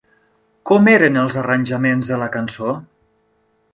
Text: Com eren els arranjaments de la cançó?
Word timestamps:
Com 0.69 0.87
eren 0.93 1.19
els 1.23 1.37
arranjaments 1.41 2.09
de 2.15 2.19
la 2.23 2.31
cançó? 2.37 2.75